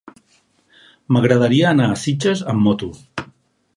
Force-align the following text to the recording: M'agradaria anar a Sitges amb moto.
M'agradaria 1.17 1.67
anar 1.73 1.87
a 1.91 1.99
Sitges 2.05 2.43
amb 2.55 2.67
moto. 2.69 2.91